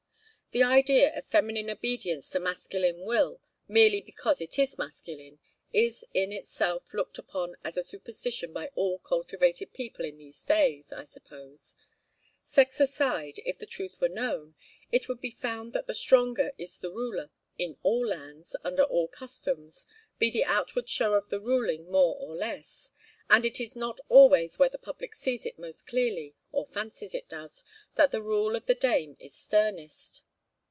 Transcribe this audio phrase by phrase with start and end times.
[0.53, 5.39] The idea of feminine obedience to masculine will, merely because it is masculine,
[5.71, 10.91] is in itself looked upon as a superstition by all cultivated people in these days,
[10.91, 11.73] I suppose.
[12.43, 14.55] Sex aside, if the truth were known,
[14.91, 19.07] it would be found that the stronger is the ruler, in all lands, under all
[19.07, 19.85] customs,
[20.19, 22.91] be the outward show of the ruling more or less;
[23.29, 27.29] and it is not always where the public sees it most clearly, or fancies it
[27.29, 27.63] does,
[27.95, 30.23] that the rule of the dame is sternest.